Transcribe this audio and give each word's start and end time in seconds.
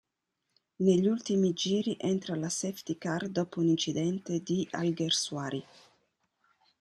Negli 0.77 1.05
ultimi 1.05 1.53
giri 1.53 1.95
entra 1.99 2.35
la 2.35 2.49
safety 2.49 2.97
car 2.97 3.29
dopo 3.29 3.59
un 3.59 3.67
incidente 3.67 4.41
di 4.41 4.67
Alguersuari. 4.71 5.63